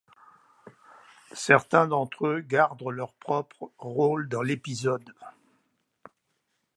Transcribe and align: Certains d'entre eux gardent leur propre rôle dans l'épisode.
Certains 1.35 1.85
d'entre 1.85 2.25
eux 2.25 2.39
gardent 2.39 2.89
leur 2.89 3.13
propre 3.13 3.71
rôle 3.77 4.29
dans 4.29 4.41
l'épisode. 4.41 5.13